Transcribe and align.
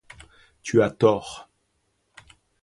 Tu 0.63 0.81
as 0.81 0.89
tort. 0.89 1.51